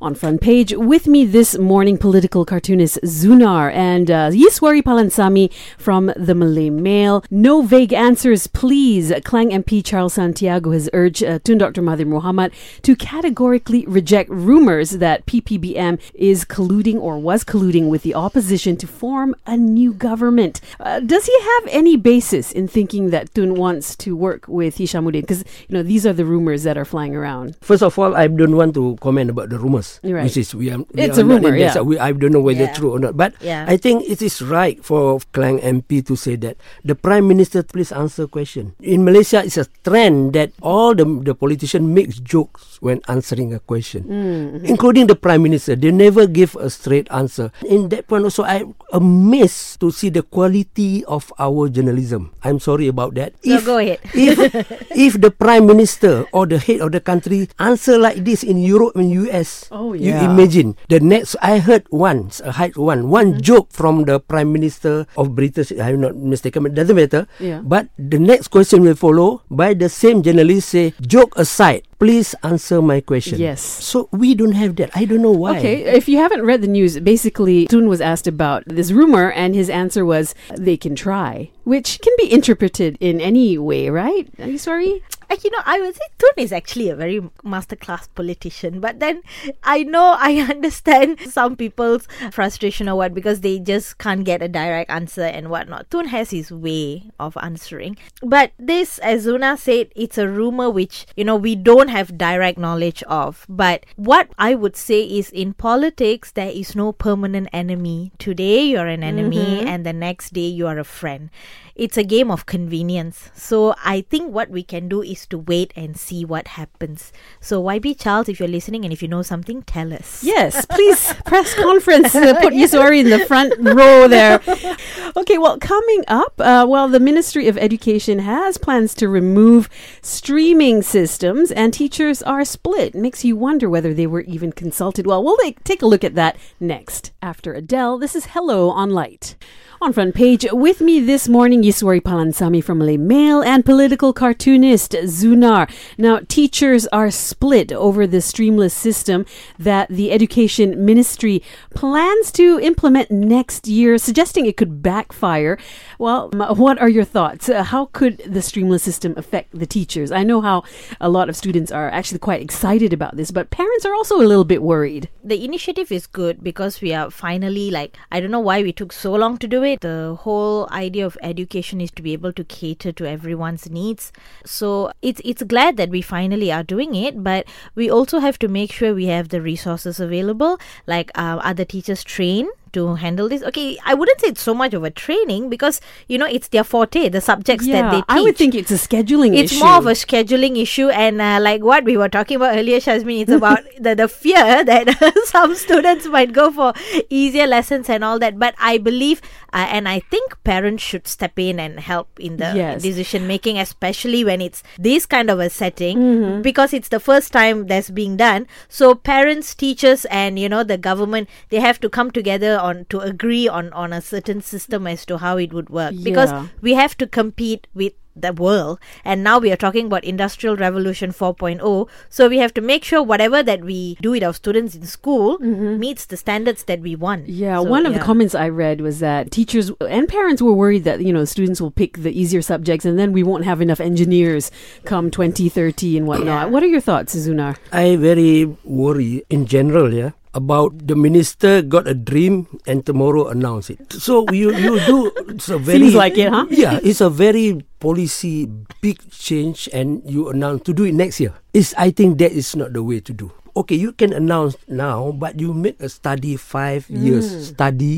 On 0.05 0.15
front 0.15 0.43
page 0.43 0.75
with 0.77 1.07
me 1.07 1.25
this 1.25 1.57
morning, 1.57 1.97
political 1.97 2.45
cartoonist 2.45 2.99
Zunar 3.05 3.73
and 3.73 4.11
uh, 4.11 4.29
Yiswaree 4.29 4.83
Palansamy 4.83 5.51
from 5.79 6.13
the 6.15 6.35
Malay 6.35 6.69
Mail. 6.69 7.25
No 7.31 7.63
vague 7.63 7.95
answers, 7.95 8.47
please. 8.47 9.15
Klang 9.25 9.49
MP 9.49 9.83
Charles 9.83 10.13
Santiago 10.13 10.73
has 10.73 10.91
urged 10.93 11.25
uh, 11.25 11.39
Tun 11.39 11.57
Dr. 11.57 11.81
Mahathir 11.81 12.05
Mohamad 12.05 12.53
to 12.83 12.95
categorically 12.95 13.87
reject 13.87 14.29
rumors 14.29 14.91
that 14.91 15.25
PPBM 15.25 15.99
is 16.13 16.45
colluding 16.45 17.01
or 17.01 17.19
was 17.19 17.43
colluding 17.43 17.89
with 17.89 18.03
the 18.03 18.15
opposition 18.15 18.77
to 18.77 18.87
form 18.87 19.35
a 19.47 19.57
new 19.57 19.95
government. 19.95 20.61
Uh, 20.81 21.01
does 21.01 21.25
he 21.25 21.41
have 21.41 21.69
any 21.69 21.97
basis 21.97 22.53
in 22.53 22.69
thinking 22.69 23.09
that 23.09 23.35
Tun 23.35 23.55
wants 23.55 23.97
to 23.97 24.15
work 24.15 24.47
with 24.49 24.77
Hishamuddin? 24.77 25.23
Because 25.23 25.47
you 25.67 25.75
know 25.75 25.83
these 25.83 26.05
are 26.05 26.13
the 26.13 26.27
rumors 26.27 26.63
that 26.65 26.77
are 26.77 26.85
flying 26.85 27.17
around. 27.17 27.57
First 27.63 27.83
of 27.83 27.99
all, 27.99 28.15
I 28.15 28.27
don't 28.27 28.55
want 28.55 28.75
to 28.75 28.99
comment 29.01 29.31
about 29.31 29.49
the 29.49 29.59
rumors. 29.59 29.94
Right. 30.03 30.25
Which 30.27 30.37
is 30.41 30.55
we 30.55 30.73
are. 30.73 30.83
we 30.91 31.07
It's 31.07 31.19
are 31.19 31.23
a 31.23 31.29
rumor, 31.29 31.55
yeah. 31.55 31.73
side. 31.77 31.87
We, 31.87 31.99
I 31.99 32.11
don't 32.11 32.33
know 32.33 32.43
whether 32.43 32.67
Yeah. 32.67 32.75
true 32.75 32.97
or 32.97 32.99
not. 32.99 33.15
But 33.17 33.35
Yeah. 33.45 33.69
I 33.69 33.77
think 33.77 34.09
it 34.09 34.19
is 34.25 34.43
right 34.43 34.81
for 34.83 35.21
Klang 35.37 35.61
MP 35.61 36.01
to 36.09 36.17
say 36.17 36.35
that 36.43 36.57
the 36.83 36.95
Prime 36.97 37.29
Minister 37.29 37.63
please 37.63 37.93
answer 37.93 38.27
question. 38.27 38.75
In 38.83 39.05
Malaysia, 39.05 39.45
it's 39.45 39.61
a 39.61 39.69
trend 39.85 40.33
that 40.35 40.51
all 40.65 40.95
the 40.97 41.05
the 41.05 41.37
politician 41.37 41.93
makes 41.93 42.19
jokes 42.19 42.81
when 42.81 43.05
answering 43.07 43.53
a 43.53 43.61
question, 43.61 44.05
Mm-hmm. 44.09 44.65
including 44.67 45.07
the 45.07 45.17
Prime 45.17 45.45
Minister. 45.45 45.77
They 45.77 45.93
never 45.93 46.25
give 46.27 46.57
a 46.57 46.69
straight 46.73 47.07
answer. 47.13 47.53
In 47.69 47.93
that 47.93 48.09
point, 48.09 48.25
also 48.25 48.43
I 48.43 48.65
am 48.65 48.73
amazed 48.93 49.81
to 49.85 49.91
see 49.91 50.09
the 50.09 50.23
quality 50.25 51.05
of 51.05 51.29
our 51.39 51.69
journalism. 51.69 52.33
I'm 52.47 52.61
sorry 52.61 52.89
about 52.89 53.15
that. 53.21 53.35
No, 53.45 53.61
go 53.61 53.77
ahead. 53.79 54.01
if 54.17 54.37
if 54.95 55.13
the 55.21 55.29
prime 55.35 55.67
minister 55.67 56.25
or 56.33 56.47
the 56.47 56.57
head 56.63 56.81
of 56.81 56.93
the 56.97 57.01
country 57.01 57.49
answer 57.59 57.99
like 57.99 58.25
this 58.25 58.41
in 58.47 58.57
Europe 58.57 58.97
and 58.97 59.11
US, 59.29 59.67
Oh, 59.75 59.84
you 59.93 60.17
yeah. 60.17 60.25
imagine 60.25 60.77
the 60.89 61.01
next. 61.01 61.37
I 61.43 61.59
heard 61.59 61.85
once, 61.91 62.41
I 62.41 62.53
heard 62.53 62.77
one 62.77 63.11
one 63.13 63.25
Mm-hmm. 63.35 63.41
joke 63.45 63.73
from 63.73 64.05
the 64.05 64.21
prime 64.21 64.53
minister 64.53 65.07
of 65.17 65.35
Britain. 65.35 65.65
I'm 65.81 66.01
not 66.01 66.17
mistaken, 66.17 66.67
it 66.67 66.75
doesn't 66.75 66.95
matter. 66.97 67.27
Yeah. 67.41 67.61
But 67.65 67.89
the 67.99 68.19
next 68.19 68.49
question 68.49 68.83
will 68.83 68.95
follow 68.95 69.43
by 69.51 69.75
the 69.75 69.89
same 69.89 70.23
journalist 70.23 70.69
say, 70.71 70.95
joke 71.01 71.35
aside, 71.37 71.83
please 71.99 72.35
answer 72.43 72.81
my 72.81 73.01
question. 73.01 73.41
Yes. 73.41 73.61
So 73.61 74.09
we 74.13 74.35
don't 74.35 74.53
have 74.53 74.77
that. 74.77 74.91
I 74.95 75.05
don't 75.05 75.23
know 75.23 75.33
why. 75.33 75.59
Okay, 75.59 75.85
if 75.85 76.09
you 76.09 76.19
haven't 76.19 76.45
read 76.45 76.63
the 76.63 76.69
news, 76.69 77.01
basically 77.01 77.67
Tun 77.67 77.89
was 77.89 78.01
asked 78.01 78.27
about 78.27 78.63
this 78.67 78.93
rumor, 78.93 79.33
and 79.33 79.55
his 79.55 79.69
answer 79.71 80.05
was 80.05 80.35
they 80.55 80.77
can 80.77 80.95
try, 80.95 81.51
which 81.65 82.01
can 82.01 82.13
be 82.19 82.31
interpreted 82.31 82.97
in 83.01 83.21
any 83.21 83.59
way, 83.59 83.89
right? 83.89 84.29
Are 84.39 84.49
you 84.49 84.59
sorry? 84.59 85.03
You 85.45 85.51
know, 85.51 85.63
I 85.67 85.81
would 85.81 85.95
say 85.95 86.01
Tun 86.19 86.33
is 86.39 86.53
actually 86.53 86.89
a 86.89 86.97
very 86.97 87.21
masterclass 87.45 88.09
politician, 88.15 88.81
but 88.81 89.01
then 89.01 89.23
I 89.63 89.83
know 89.83 90.17
I 90.19 90.37
understand 90.51 91.21
some 91.21 91.55
people's 91.55 92.09
frustration 92.33 92.89
or 92.89 92.97
what 92.97 93.13
because 93.15 93.41
they 93.43 93.59
just 93.59 93.99
can't 93.99 94.25
get 94.25 94.41
a 94.41 94.49
direct 94.49 94.91
answer 94.91 95.25
and 95.25 95.51
whatnot. 95.51 95.91
Tun 95.91 96.07
has 96.07 96.31
his 96.31 96.51
way 96.51 97.11
of 97.21 97.37
answering, 97.43 97.99
but 98.23 98.53
this, 98.59 98.99
as 98.99 99.27
Zunar 99.27 99.59
said, 99.59 99.91
it's 99.95 100.17
a 100.17 100.29
rumor 100.29 100.71
which 100.71 101.07
you 101.17 101.25
know 101.25 101.37
we 101.37 101.55
don't 101.57 101.89
have 101.89 102.17
direct 102.17 102.59
knowledge 102.59 103.03
of. 103.05 103.45
But 103.49 103.85
what 103.97 104.31
I 104.39 104.55
would 104.55 104.77
say 104.77 105.03
is, 105.03 105.31
in 105.31 105.53
politics, 105.53 106.33
there 106.33 106.51
is 106.51 106.75
no 106.75 106.93
permanent 106.93 107.49
enemy. 107.53 108.13
Today 108.19 108.65
you're 108.65 108.87
an 108.87 109.05
enemy, 109.05 109.61
mm-hmm. 109.61 109.69
and 109.69 109.85
the 109.85 109.93
next 109.93 110.33
day 110.33 110.47
you 110.47 110.67
are 110.67 110.79
a 110.79 110.85
friend 110.85 111.31
it's 111.75 111.97
a 111.97 112.05
game 112.05 112.31
of 112.31 112.47
convenience. 112.47 113.31
So 113.35 113.75
I 113.85 114.03
think 114.03 114.33
what 114.33 114.51
we 114.51 114.63
can 114.63 114.89
do 114.89 115.03
is 115.03 115.24
to 115.27 115.39
wait 115.39 115.73
and 115.77 115.97
see 115.97 116.25
what 116.25 116.49
happens. 116.49 117.13
So 117.41 117.63
YB 117.63 117.99
Charles, 117.99 118.29
if 118.29 118.39
you're 118.39 118.49
listening 118.49 118.85
and 118.85 118.93
if 118.93 119.03
you 119.03 119.09
know 119.09 119.23
something, 119.23 119.63
tell 119.63 119.93
us. 119.93 120.23
Yes, 120.23 120.65
please 120.67 121.13
press 121.27 121.55
conference. 121.55 122.15
Uh, 122.15 122.35
put 122.41 122.53
Yusori 122.53 123.01
in 123.01 123.11
the 123.11 123.25
front 123.27 123.55
row 123.59 124.09
there. 124.09 124.41
Okay, 125.17 125.39
well, 125.39 125.59
coming 125.59 126.03
up, 126.09 126.35
uh, 126.41 126.67
well, 126.69 126.89
the 126.89 126.99
Ministry 126.99 127.47
of 127.47 127.57
Education 127.57 128.19
has 128.19 128.59
plans 128.59 128.95
to 128.95 129.09
remove 129.09 129.69
streaming 130.03 130.83
systems, 130.83 131.53
and 131.53 131.73
teachers 131.73 132.21
are 132.23 132.45
split. 132.45 132.97
Makes 132.97 133.25
you 133.25 133.37
wonder 133.37 133.71
whether 133.71 133.95
they 133.95 134.09
were 134.09 134.23
even 134.23 134.51
consulted. 134.51 135.07
Well, 135.07 135.23
we'll 135.23 135.37
take 135.63 135.83
a 135.83 135.87
look 135.87 136.03
at 136.03 136.17
that 136.17 136.37
next 136.59 137.13
After 137.23 137.55
Adele, 137.55 137.99
this 137.99 138.17
is 138.17 138.27
Hello 138.27 138.71
on 138.71 138.91
Light. 138.91 139.37
On 139.83 139.93
front 139.93 140.15
page, 140.15 140.47
with 140.53 140.81
me 140.81 141.01
this 141.01 141.29
morning, 141.29 141.63
Yiswaree 141.63 142.01
Palansamy 142.01 142.63
from 142.63 142.79
Malay 142.79 142.97
Mail 142.97 143.43
and 143.43 143.65
political 143.65 144.13
cartoonist 144.13 144.93
Zunar. 144.93 145.69
Now, 145.99 146.21
teachers 146.29 146.87
are 146.87 147.11
split 147.11 147.73
over 147.73 148.07
the 148.07 148.19
streamless 148.19 148.71
system 148.71 149.27
that 149.59 149.89
the 149.89 150.13
Education 150.13 150.85
Ministry 150.87 151.43
plans 151.75 152.31
to 152.33 152.59
implement 152.61 153.11
next 153.11 153.67
year, 153.69 153.99
suggesting 153.99 154.47
it 154.47 154.57
could 154.57 154.83
backfire. 154.83 155.59
Well, 155.99 156.31
what 156.31 156.79
are 156.79 156.89
your 156.89 157.05
thoughts? 157.05 157.49
Uh, 157.49 157.65
how 157.65 157.87
could 157.87 158.19
the 158.19 158.41
streamless 158.41 158.81
system 158.81 159.13
affect 159.17 159.59
the 159.59 159.67
teachers? 159.67 160.13
I 160.13 160.23
know 160.23 160.41
how 160.41 160.63
a 161.01 161.09
lot 161.09 161.29
of 161.29 161.37
students 161.37 161.73
are 161.73 161.91
actually 161.91 162.21
quite 162.21 162.41
excited 162.41 162.93
about 162.93 163.17
this, 163.17 163.31
but 163.31 163.51
parents 163.51 163.85
are 163.85 163.95
also 163.95 164.17
a 164.17 164.25
little 164.25 164.45
bit 164.45 164.63
worried. 164.63 165.09
the 165.25 165.43
initiative 165.45 165.91
is 165.91 166.07
good 166.07 166.45
because 166.45 166.81
we 166.81 166.93
are 166.93 167.11
finally 167.11 167.71
like 167.71 167.97
I 168.13 168.21
don't 168.21 168.31
know 168.31 168.41
why 168.41 168.63
we 168.63 168.73
took 168.73 168.93
so 168.93 169.13
long 169.15 169.39
to 169.39 169.49
do 169.49 169.64
The 169.65 170.19
whole 170.21 170.69
idea 170.71 171.07
of 171.07 171.17
education 171.23 171.81
is 171.81 171.91
to 171.93 172.03
be 172.03 172.13
able 172.13 172.33
to 172.35 172.45
cater 172.45 172.93
to 172.93 173.09
everyone's 173.09 173.71
needs. 173.71 174.13
So 174.45 174.93
it's 175.01 175.21
it's 175.25 175.43
glad 175.43 175.79
that 175.79 175.89
we 175.89 176.03
finally 176.03 176.53
are 176.53 176.63
doing 176.63 176.95
it, 176.95 177.25
but 177.25 177.47
we 177.75 177.91
also 177.91 178.19
have 178.19 178.39
to 178.41 178.49
make 178.49 178.73
sure 178.73 178.95
we 178.95 179.07
have 179.07 179.31
the 179.31 179.41
resources 179.41 179.99
available, 179.99 180.59
like 180.87 181.11
uh, 181.15 181.41
other 181.43 181.65
teachers 181.65 182.05
train 182.05 182.51
to 182.75 182.95
handle 182.97 183.29
this. 183.29 183.43
Okay, 183.43 183.79
I 183.85 183.95
wouldn't 183.95 184.21
say 184.21 184.29
it's 184.29 184.43
so 184.43 184.55
much 184.55 184.75
of 184.75 184.85
a 184.85 184.91
training 184.91 185.49
because 185.49 185.81
you 186.09 186.19
know 186.19 186.27
it's 186.27 186.49
their 186.49 186.65
forte, 186.65 187.09
the 187.09 187.21
subjects 187.21 187.67
that 187.69 187.91
they 187.91 187.97
teach. 187.99 188.05
I 188.09 188.21
would 188.21 188.37
think 188.37 188.55
it's 188.55 188.71
a 188.71 188.75
scheduling 188.75 189.33
issue. 189.35 189.43
it's 189.45 189.53
issue. 189.53 189.65
more 189.65 189.75
of 189.79 189.87
a 189.87 189.93
scheduling 189.93 190.61
issue 190.61 190.89
and 190.89 191.21
uh, 191.21 191.39
like 191.41 191.63
what 191.63 191.85
we 191.85 191.97
were 191.97 192.09
talking 192.09 192.37
about 192.37 192.57
earlier 192.57 192.79
shazmi 192.79 193.21
it's 193.23 193.31
about 193.33 193.61
the, 193.81 193.95
the 193.95 194.09
fear 194.09 194.65
that 194.71 194.91
some 195.27 195.55
students 195.55 196.07
might 196.07 196.33
go 196.33 196.51
for 196.51 196.73
easier 197.11 197.47
lessons 197.47 197.89
and 197.89 198.05
all 198.05 198.19
that 198.19 198.39
but 198.39 198.55
i 198.59 198.77
believe 198.79 199.21
uh, 199.53 199.67
and 199.71 199.89
i 199.89 199.99
think 200.01 200.37
parents 200.45 200.83
should 200.83 201.07
step 201.09 201.39
in 201.39 201.59
and 201.61 201.81
help 201.81 202.09
in 202.21 202.37
the 202.37 202.53
Yes. 202.55 202.83
decision 202.83 203.27
making 203.27 203.59
especially 203.59 204.25
when 204.25 204.41
it's 204.41 204.63
this 204.79 205.07
kind 205.07 205.31
of 205.31 205.41
a 205.41 205.51
setting 205.51 205.99
Mm-hmm. 205.99 206.43
because 206.43 206.73
it's 206.73 206.89
the 206.89 207.01
first 207.01 207.33
time 207.33 207.67
that's 207.67 207.91
being 207.91 208.17
done 208.17 208.47
so 208.69 208.95
parents 208.95 209.55
teachers 209.55 210.05
and 210.07 210.39
you 210.39 210.49
know 210.49 210.63
the 210.63 210.79
government 210.79 211.29
they 211.51 211.61
have 211.61 211.79
to 211.81 211.89
come 211.89 212.11
together 212.11 212.59
on 212.71 212.87
to 212.95 213.01
agree 213.11 213.47
on 213.59 213.73
on 213.73 213.93
a 213.93 214.01
certain 214.13 214.41
system 214.53 214.87
as 214.95 215.05
to 215.13 215.19
how 215.27 215.37
it 215.37 215.53
would 215.59 215.71
work. 215.81 215.95
Because 216.09 216.33
we 216.61 216.75
have 216.75 216.97
to 217.05 217.07
compete 217.21 217.69
with 217.83 218.01
the 218.17 218.33
world. 218.33 218.79
And 219.05 219.25
now 219.25 219.39
we 219.39 219.51
are 219.53 219.57
talking 219.57 219.87
about 219.87 220.05
industrial 220.05 220.57
revolution 220.57 221.11
4.0 221.11 221.89
so 222.09 222.29
we 222.29 222.39
have 222.39 222.55
to 222.55 222.61
make 222.61 222.85
sure 222.85 223.03
whatever 223.03 223.43
that 223.43 223.65
we 223.65 223.97
do 224.01 224.13
with 224.13 224.23
our 224.23 224.33
students 224.33 224.75
in 224.75 224.87
school 224.87 225.39
meets 225.39 226.07
the 226.07 226.17
standards 226.17 226.65
that 226.65 226.81
we 226.81 226.95
want. 226.95 227.23
Mm-hmm. 227.25 227.43
Yeah, 227.45 227.57
So, 227.57 227.65
one 227.65 227.87
of 227.87 227.95
the 227.95 228.01
comments 228.01 228.35
I 228.35 228.49
read 228.49 228.81
was 228.81 229.01
that 229.01 229.31
teachers 229.31 229.71
and 229.89 230.09
parents 230.09 230.41
were 230.41 230.53
worried 230.53 230.85
that, 230.85 231.01
you 231.03 231.13
know, 231.13 231.25
students 231.25 231.61
will 231.61 231.71
pick 231.73 231.99
the 231.99 232.13
easier 232.19 232.43
subjects 232.43 232.85
and 232.87 232.99
then 232.99 233.13
we 233.13 233.23
won't 233.23 233.45
have 233.45 233.61
enough 233.61 233.81
engineers 233.81 234.51
come 234.85 235.11
2030 235.11 235.99
and 235.99 236.07
whatnot. 236.07 236.51
What 236.51 236.63
are 236.63 236.67
your 236.67 236.81
thoughts, 236.81 237.17
Zunar? 237.17 237.57
I 237.73 237.97
very 237.97 238.45
worry 238.65 239.25
in 239.29 239.47
general, 239.47 239.93
yeah, 239.93 240.11
about 240.35 240.75
the 240.87 240.95
minister 240.99 241.63
got 241.63 241.87
a 241.87 241.95
dream 241.95 242.47
and 242.67 242.85
tomorrow 242.85 243.29
announce 243.31 243.71
it. 243.71 243.81
So 243.95 244.27
you 244.35 244.51
you 244.55 244.77
do 244.85 245.11
it's 245.31 245.49
a 245.49 245.59
very 245.59 245.89
Seems 245.91 245.95
like 245.95 246.19
it, 246.19 246.29
huh? 246.29 246.47
Yeah, 246.51 246.83
it's 246.83 247.01
a 247.01 247.09
very 247.09 247.63
policy 247.79 248.51
big 248.83 248.99
change 249.11 249.71
and 249.73 250.03
you 250.05 250.29
announce 250.29 250.67
to 250.67 250.75
do 250.75 250.85
it 250.85 250.95
next 250.95 251.21
year. 251.23 251.33
Is 251.55 251.75
I 251.79 251.91
think 251.95 252.19
that 252.19 252.35
is 252.35 252.55
not 252.59 252.75
the 252.75 252.83
way 252.83 252.99
to 253.01 253.13
do. 253.15 253.31
Okay, 253.55 253.79
you 253.79 253.95
can 253.95 254.11
announce 254.11 254.59
now, 254.67 255.15
but 255.15 255.39
you 255.39 255.55
make 255.55 255.79
a 255.79 255.87
study 255.89 256.35
five 256.35 256.91
years 256.91 257.31
Mm. 257.31 257.43
study 257.55 257.97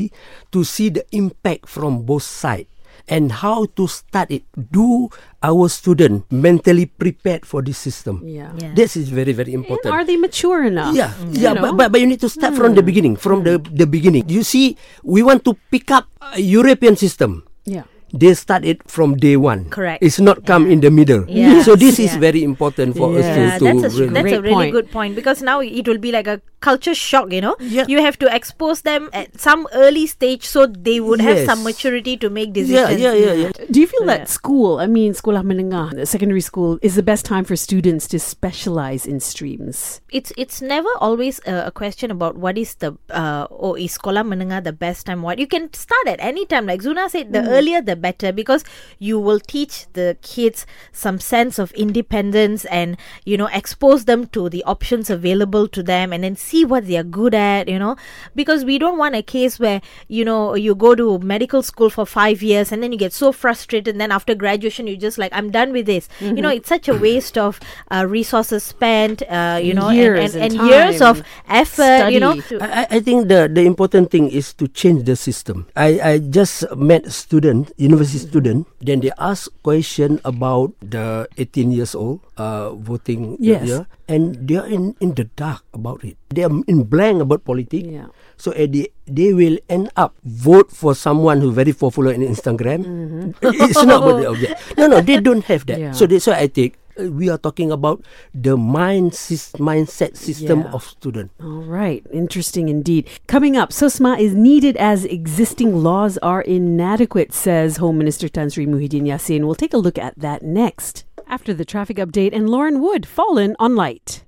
to 0.53 0.61
see 0.61 0.93
the 0.93 1.01
impact 1.09 1.65
from 1.65 2.05
both 2.05 2.21
sides 2.21 2.69
and 3.07 3.31
how 3.31 3.65
to 3.79 3.87
start 3.87 4.29
it. 4.31 4.43
Do 4.53 5.09
our 5.41 5.67
student 5.71 6.27
mentally 6.31 6.85
prepared 6.85 7.45
for 7.45 7.61
this 7.63 7.77
system? 7.77 8.21
Yeah. 8.23 8.51
Yeah. 8.59 8.73
This 8.75 8.95
is 8.95 9.09
very 9.09 9.31
very 9.33 9.53
And 9.55 9.63
important. 9.63 9.93
are 9.95 10.03
they 10.05 10.17
mature 10.19 10.63
enough? 10.67 10.95
Yeah, 10.95 11.11
mm. 11.17 11.35
You 11.35 11.41
yeah, 11.41 11.53
know? 11.53 11.61
but, 11.71 11.77
but 11.77 11.87
but 11.95 11.99
you 12.01 12.07
need 12.07 12.21
to 12.21 12.29
start 12.29 12.53
from 12.55 12.75
the 12.75 12.83
mm. 12.83 12.89
beginning, 12.91 13.13
from 13.15 13.43
the 13.43 13.59
mm. 13.59 13.67
the 13.71 13.87
beginning. 13.87 14.27
You 14.27 14.43
see, 14.43 14.75
we 15.03 15.23
want 15.23 15.43
to 15.47 15.55
pick 15.71 15.91
up 15.91 16.07
a 16.21 16.39
European 16.39 16.95
system. 16.95 17.43
yeah. 17.65 17.83
They 18.07 18.31
start 18.39 18.63
it 18.63 18.87
from 18.87 19.19
day 19.19 19.35
one. 19.35 19.67
Correct. 19.67 19.99
It's 19.99 20.15
not 20.15 20.47
come 20.47 20.71
in 20.71 20.79
the 20.79 20.87
middle. 20.87 21.27
Yes, 21.27 21.67
So 21.67 21.75
this 21.75 21.99
is 21.99 22.15
yeah. 22.15 22.23
very 22.23 22.39
important 22.39 22.95
for 22.95 23.11
us 23.11 23.27
to, 23.27 23.35
yeah, 23.35 23.59
to 23.59 23.63
that's 23.67 23.83
a 23.83 23.99
really- 23.99 24.15
that's 24.15 24.31
a 24.31 24.39
really 24.39 24.55
point. 24.55 24.71
good 24.71 24.87
point 24.95 25.11
because 25.11 25.43
now 25.43 25.59
it 25.59 25.83
will 25.83 25.99
be 25.99 26.15
like 26.15 26.23
a 26.23 26.39
culture 26.59 26.95
shock. 26.95 27.31
You 27.31 27.41
know, 27.41 27.55
Yeah. 27.59 27.85
you 27.87 28.01
have 28.01 28.17
to 28.19 28.27
expose 28.33 28.81
them 28.81 29.09
at 29.13 29.39
some 29.39 29.67
early 29.73 30.07
stage 30.07 30.43
so 30.45 30.65
they 30.65 30.99
would 30.99 31.21
have 31.21 31.45
some 31.45 31.63
maturity 31.63 32.17
to 32.17 32.29
make 32.29 32.53
decisions. 32.53 32.99
yeah, 32.99 33.13
yeah, 33.13 33.33
yeah. 33.33 33.51
Do 33.69 33.79
you 33.79 33.87
feel 33.87 34.05
that 34.05 34.29
school, 34.29 34.79
I 34.79 34.87
mean, 34.87 35.13
sekolah 35.13 35.43
menengah, 35.43 36.07
secondary 36.07 36.41
school, 36.41 36.79
is 36.81 36.95
the 36.95 37.03
best 37.03 37.25
time 37.25 37.43
for 37.43 37.55
students 37.55 38.07
to 38.09 38.19
specialize 38.19 39.05
in 39.05 39.19
streams? 39.19 40.01
it's 40.09 40.31
it's 40.39 40.61
never 40.61 40.87
always 41.03 41.39
a, 41.45 41.67
a 41.67 41.71
question 41.71 42.09
about 42.11 42.37
what 42.39 42.57
is 42.57 42.75
the 42.79 42.95
uh, 43.11 43.43
oh 43.51 43.75
is 43.75 43.97
sekolah 43.99 44.23
menengah 44.23 44.63
the 44.63 44.71
best 44.71 45.05
time 45.05 45.21
what 45.21 45.35
you 45.37 45.45
can 45.45 45.67
start 45.75 46.07
at 46.07 46.15
any 46.23 46.45
time 46.47 46.65
like 46.65 46.79
Zunar 46.81 47.11
said 47.11 47.33
the 47.35 47.43
earlier 47.43 47.81
the 47.83 47.95
better 47.95 48.31
because 48.31 48.63
you 48.99 49.19
will 49.19 49.39
teach 49.43 49.83
the 49.93 50.15
kids 50.23 50.63
some 50.95 51.19
sense 51.19 51.59
of 51.59 51.71
independence 51.75 52.63
and 52.71 52.95
you 53.25 53.35
know 53.35 53.51
expose 53.51 54.05
them 54.05 54.27
to 54.31 54.47
the 54.49 54.63
options 54.63 55.09
available 55.11 55.67
to 55.67 55.83
them 55.83 56.13
and 56.13 56.23
then 56.23 56.35
see 56.49 56.63
what 56.73 56.87
they 56.87 56.97
are 57.01 57.03
good 57.19 57.35
at 57.35 57.67
you 57.73 57.79
know? 57.83 57.95
Because 58.41 58.63
we 58.71 58.77
don't 58.83 58.97
want 58.97 59.15
a 59.19 59.23
case 59.35 59.59
where 59.65 59.81
you 60.07 60.23
know 60.29 60.55
you 60.55 60.75
go 60.75 60.95
to 61.01 61.19
medical 61.33 61.61
school 61.71 61.89
for 61.89 62.05
5 62.05 62.41
years 62.51 62.71
and 62.71 62.81
then 62.83 62.91
you 62.95 62.97
get 63.05 63.13
so 63.13 63.31
frustrated 63.31 63.87
and 63.95 64.01
then 64.05 64.11
after 64.19 64.35
graduation 64.45 64.87
you're 64.87 65.03
just 65.07 65.17
like 65.17 65.31
I'm 65.41 65.49
done 65.51 65.71
with 65.77 65.85
this. 65.85 66.07
You 66.21 66.41
know 66.45 66.49
it's 66.49 66.69
such 66.69 66.87
a 66.87 66.95
waste 67.07 67.37
of 67.37 67.59
uh, 67.91 68.05
resources 68.07 68.63
spent 68.63 69.21
uh, 69.29 69.59
you 69.61 69.73
know 69.73 69.89
and- 69.89 69.97
Years 69.97 70.35
and, 70.35 70.53
and 70.53 70.61
and, 70.61 70.69
years 70.69 71.01
of 71.01 71.23
effort 71.49 72.11
you 72.13 72.19
know? 72.21 72.33
I, 72.61 72.87
I- 72.99 73.03
think 73.07 73.27
the, 73.31 73.47
the 73.51 73.63
important 73.63 74.11
thing 74.11 74.29
is 74.29 74.53
to 74.59 74.67
change 74.67 75.03
the 75.09 75.15
system. 75.15 75.65
I, 75.75 75.89
I 76.01 76.13
just 76.19 76.63
met 76.75 77.05
a 77.07 77.11
student, 77.11 77.71
university 77.77 78.19
student, 78.19 78.67
then 78.81 78.99
they 79.01 79.11
ask 79.17 79.49
question 79.63 80.19
about 80.25 80.73
the 80.81 81.27
18 81.37 81.71
years 81.71 81.95
old 81.95 82.19
uh, 82.37 82.71
voting 82.75 83.37
Yes. 83.39 83.67
yeah, 83.67 83.83
and 84.07 84.35
they 84.47 84.55
are 84.57 84.67
in, 84.67 84.95
in 84.99 85.13
the 85.15 85.25
dark 85.35 85.63
about 85.73 86.03
it. 86.03 86.17
They 86.37 86.45
are 86.45 86.53
in 86.69 86.85
blank 86.85 87.25
about 87.25 87.41
politics. 87.43 87.89
Yeah. 87.89 88.13
So 88.37 88.53
at 88.53 88.69
the, 88.71 88.91
they 89.09 89.33
will 89.33 89.57
end 89.65 89.89
up 89.97 90.13
vote 90.21 90.69
for 90.69 90.93
someone 90.93 91.41
who 91.41 91.49
very 91.51 91.73
popular 91.73 92.13
in 92.13 92.21
Instagram. 92.21 93.33
It's 93.41 93.81
not 93.81 94.05
about 94.05 94.21
the 94.21 94.29
object. 94.37 94.77
No, 94.77 94.85
no, 94.85 95.01
they 95.01 95.17
don't 95.19 95.41
have 95.49 95.65
that. 95.65 95.79
Yeah. 95.81 95.91
So 95.97 96.05
that's 96.05 96.27
why 96.29 96.37
I 96.37 96.47
think 96.47 96.77
uh, 97.01 97.09
we 97.09 97.29
are 97.33 97.41
talking 97.41 97.71
about 97.73 98.05
the 98.37 98.53
mind 98.53 99.17
mindset 99.57 100.13
system 100.17 100.61
Yeah. 100.61 100.77
of 100.77 100.83
student. 100.85 101.31
All 101.41 101.65
right, 101.65 102.05
interesting 102.13 102.69
indeed. 102.69 103.09
Coming 103.25 103.57
up, 103.57 103.73
SOSMA 103.73 104.19
is 104.21 104.35
needed 104.37 104.77
as 104.77 105.05
existing 105.05 105.81
laws 105.81 106.17
are 106.21 106.41
inadequate, 106.45 107.33
says 107.33 107.77
Home 107.77 107.97
Minister 107.97 108.29
Tan 108.29 108.49
Sri 108.53 108.65
Muhyiddin 108.69 109.09
Yassin. 109.09 109.45
We'll 109.45 109.55
take 109.57 109.73
a 109.73 109.81
look 109.81 109.97
at 109.97 110.13
that 110.21 110.43
next. 110.45 111.05
After 111.25 111.53
the 111.53 111.65
traffic 111.65 111.97
update 111.97 112.33
and 112.37 112.47
Lauren 112.49 112.79
Wood, 112.81 113.05
Fallen 113.09 113.55
on 113.57 113.75
Light. 113.75 114.23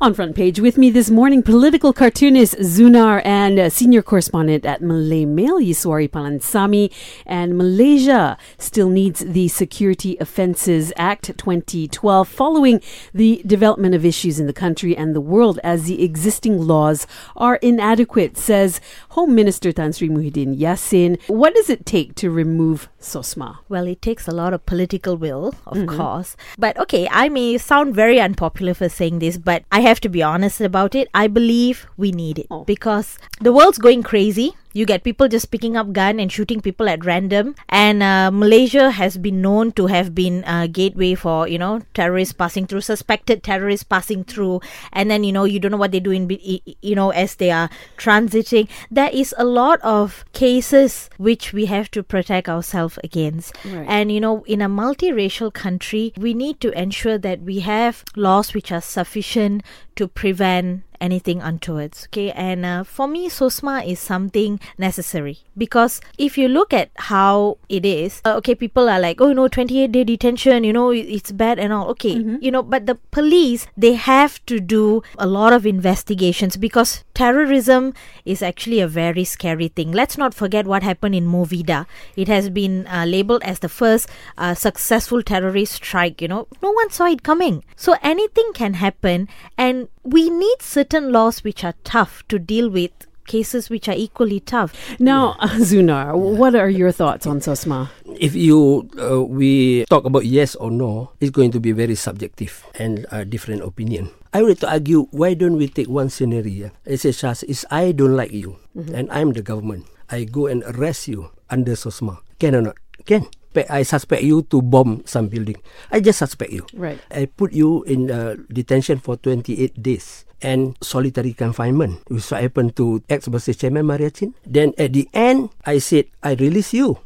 On 0.00 0.14
front 0.14 0.36
page 0.36 0.60
with 0.60 0.78
me 0.78 0.90
this 0.90 1.10
morning, 1.10 1.42
political 1.42 1.92
cartoonist 1.92 2.54
Zunar 2.58 3.20
and 3.24 3.58
uh, 3.58 3.68
senior 3.68 4.00
correspondent 4.00 4.64
at 4.64 4.80
Malay 4.80 5.24
Mail, 5.24 5.58
Yiswaree 5.58 6.08
Palansamy. 6.08 6.92
And 7.26 7.58
Malaysia 7.58 8.38
still 8.58 8.90
needs 8.90 9.18
the 9.18 9.48
Security 9.48 10.16
Offences 10.20 10.92
Act 10.96 11.36
2012 11.36 12.28
following 12.28 12.80
the 13.12 13.42
development 13.44 13.96
of 13.96 14.04
issues 14.04 14.38
in 14.38 14.46
the 14.46 14.52
country 14.52 14.96
and 14.96 15.16
the 15.16 15.20
world 15.20 15.58
as 15.64 15.86
the 15.86 16.04
existing 16.04 16.64
laws 16.64 17.04
are 17.34 17.56
inadequate, 17.56 18.36
says 18.36 18.80
Home 19.10 19.34
Minister 19.34 19.72
Tan 19.72 19.92
Sri 19.92 20.08
Muhyiddin 20.08 20.56
Yassin. 20.56 21.20
What 21.26 21.56
does 21.56 21.68
it 21.68 21.84
take 21.84 22.14
to 22.14 22.30
remove 22.30 22.88
SOSMA? 23.00 23.60
Well, 23.68 23.86
it 23.86 24.02
takes 24.02 24.26
a 24.26 24.32
lot 24.32 24.52
of 24.52 24.66
political 24.66 25.16
will, 25.16 25.54
of 25.66 25.76
mm-hmm. 25.78 25.96
course. 25.96 26.36
But 26.58 26.76
okay, 26.78 27.08
I 27.10 27.28
may 27.28 27.58
sound 27.58 27.94
very 27.94 28.20
unpopular 28.20 28.74
for 28.74 28.88
saying 28.88 29.20
this, 29.20 29.38
but 29.38 29.64
I 29.70 29.80
have 29.80 30.00
to 30.00 30.08
be 30.08 30.22
honest 30.22 30.60
about 30.60 30.94
it. 30.94 31.08
I 31.14 31.28
believe 31.28 31.86
we 31.96 32.10
need 32.10 32.38
it 32.38 32.46
Oh. 32.50 32.64
because 32.64 33.18
the 33.40 33.52
world's 33.52 33.78
going 33.78 34.02
crazy. 34.02 34.54
You 34.78 34.86
get 34.86 35.02
people 35.02 35.26
just 35.26 35.50
picking 35.50 35.76
up 35.76 35.90
gun 35.92 36.20
and 36.22 36.30
shooting 36.30 36.60
people 36.60 36.88
at 36.88 37.04
random, 37.04 37.56
and 37.68 38.00
uh, 38.00 38.30
Malaysia 38.30 38.92
has 38.94 39.18
been 39.18 39.42
known 39.42 39.72
to 39.72 39.90
have 39.90 40.14
been 40.14 40.44
a 40.46 40.68
gateway 40.68 41.16
for 41.18 41.48
you 41.50 41.58
know 41.58 41.82
terrorists 41.98 42.30
passing 42.30 42.70
through, 42.70 42.82
suspected 42.86 43.42
terrorists 43.42 43.82
passing 43.82 44.22
through, 44.22 44.60
and 44.92 45.10
then 45.10 45.24
you 45.24 45.32
know 45.34 45.42
you 45.42 45.58
don't 45.58 45.74
know 45.74 45.82
what 45.82 45.90
they 45.90 45.98
do 45.98 46.12
in 46.14 46.30
you 46.30 46.94
know 46.94 47.10
as 47.10 47.34
they 47.42 47.50
are 47.50 47.68
transiting. 47.96 48.68
There 48.88 49.10
is 49.10 49.34
a 49.36 49.42
lot 49.42 49.82
of 49.82 50.22
cases 50.32 51.10
which 51.18 51.52
we 51.52 51.66
have 51.66 51.90
to 51.98 52.04
protect 52.06 52.48
ourselves 52.48 53.02
against, 53.02 53.58
Right. 53.66 53.82
and 53.90 54.12
you 54.14 54.20
know 54.22 54.44
in 54.46 54.62
a 54.62 54.68
multiracial 54.70 55.52
country 55.52 56.12
we 56.16 56.34
need 56.34 56.60
to 56.62 56.70
ensure 56.70 57.18
that 57.18 57.42
we 57.42 57.66
have 57.66 58.04
laws 58.14 58.54
which 58.54 58.70
are 58.70 58.80
sufficient 58.80 59.66
to 59.98 60.06
prevent 60.06 60.86
anything 61.00 61.42
untowards. 61.42 62.06
Okay, 62.06 62.30
and 62.32 62.64
uh, 62.64 62.84
for 62.84 63.08
me, 63.08 63.28
SOSMA 63.28 63.86
is 63.86 63.98
something 64.00 64.60
necessary 64.76 65.38
because 65.56 66.00
if 66.18 66.38
you 66.38 66.48
look 66.48 66.72
at 66.72 66.90
how 66.96 67.58
it 67.68 67.84
is, 67.84 68.20
uh, 68.24 68.36
okay, 68.36 68.54
people 68.54 68.88
are 68.88 69.00
like, 69.00 69.20
oh, 69.20 69.28
you 69.28 69.34
know, 69.34 69.48
28 69.48 69.92
day 69.92 70.04
detention, 70.04 70.64
you 70.64 70.72
know, 70.72 70.90
it's 70.90 71.32
bad 71.32 71.58
and 71.58 71.72
all. 71.72 71.88
Okay, 71.88 72.14
you 72.40 72.50
know, 72.50 72.62
but 72.62 72.86
the 72.86 72.96
police, 73.10 73.66
they 73.76 73.94
have 73.94 74.44
to 74.46 74.60
do 74.60 75.02
a 75.18 75.26
lot 75.26 75.52
of 75.52 75.66
investigations 75.66 76.56
because 76.56 77.04
terrorism 77.14 77.94
is 78.24 78.42
actually 78.42 78.80
a 78.80 78.88
very 78.88 79.24
scary 79.24 79.68
thing. 79.68 79.92
Let's 79.92 80.16
not 80.18 80.34
forget 80.34 80.66
what 80.66 80.82
happened 80.82 81.14
in 81.14 81.26
Movida. 81.26 81.86
It 82.16 82.28
has 82.28 82.50
been 82.50 82.86
uh, 82.86 83.04
labeled 83.06 83.42
as 83.42 83.58
the 83.60 83.68
first 83.68 84.08
uh, 84.36 84.54
successful 84.54 85.22
terrorist 85.22 85.74
strike. 85.74 86.22
You 86.22 86.28
know, 86.28 86.48
no 86.62 86.70
one 86.70 86.90
saw 86.90 87.06
it 87.06 87.22
coming. 87.22 87.64
So 87.76 87.96
anything 88.02 88.52
can 88.54 88.74
happen, 88.74 89.28
and 89.56 89.88
we 90.02 90.30
need 90.30 90.62
certain 90.62 91.12
laws 91.12 91.44
which 91.44 91.64
are 91.64 91.74
tough 91.84 92.26
to 92.28 92.38
deal 92.38 92.70
with 92.70 92.92
cases 93.28 93.68
which 93.70 93.86
are 93.86 93.94
equally 93.94 94.40
tough. 94.40 94.72
Now, 94.98 95.36
Zunar, 95.60 96.16
what 96.16 96.56
are 96.56 96.68
your 96.72 96.90
thoughts 96.90 97.26
on 97.28 97.40
SOSMA? 97.40 97.90
If 98.18 98.34
you 98.34 98.88
uh, 98.98 99.22
we 99.22 99.84
talk 99.86 100.04
about 100.08 100.24
yes 100.24 100.56
or 100.56 100.72
no, 100.72 101.12
it's 101.20 101.30
going 101.30 101.52
to 101.52 101.60
be 101.60 101.70
very 101.70 101.94
subjective 101.94 102.64
and 102.74 103.06
a 103.12 103.24
different 103.24 103.62
opinion. 103.62 104.10
I 104.32 104.42
would 104.42 104.58
like 104.58 104.64
to 104.64 104.72
argue 104.72 105.06
why 105.12 105.34
don't 105.34 105.56
we 105.56 105.68
take 105.68 105.88
one 105.88 106.08
scenario? 106.10 106.72
It 106.84 106.98
says, 106.98 107.20
Shaz, 107.20 107.44
is 107.44 107.64
I 107.70 107.92
don't 107.92 108.16
like 108.16 108.32
you 108.32 108.56
and 108.74 109.08
I'm 109.12 109.32
the 109.32 109.42
government. 109.42 109.86
I 110.10 110.24
go 110.24 110.48
and 110.48 110.64
arrest 110.64 111.06
you 111.06 111.30
under 111.50 111.72
SOSMA. 111.76 112.18
Can 112.40 112.56
or 112.56 112.62
not? 112.62 112.76
Can. 113.04 113.28
Pe- 113.54 113.66
I 113.68 113.82
suspect 113.82 114.22
you 114.22 114.42
to 114.52 114.60
bomb 114.62 115.02
some 115.06 115.28
building. 115.28 115.56
I 115.90 116.00
just 116.00 116.18
suspect 116.18 116.52
you. 116.52 116.66
Right. 116.74 116.98
I 117.10 117.26
put 117.26 117.52
you 117.52 117.82
in 117.84 118.10
uh, 118.10 118.36
detention 118.52 118.98
for 118.98 119.16
28 119.16 119.80
days 119.82 120.24
and 120.42 120.76
solitary 120.82 121.32
confinement. 121.32 122.00
Which 122.08 122.30
what 122.30 122.42
happened 122.42 122.76
to 122.76 123.02
ex-Bersih 123.08 123.58
Chairman 123.58 123.86
Maria 123.86 124.10
Chin. 124.10 124.34
Then 124.46 124.74
at 124.78 124.92
the 124.92 125.08
end, 125.12 125.50
I 125.64 125.78
said, 125.78 126.06
I 126.22 126.34
release 126.34 126.72
you 126.74 126.98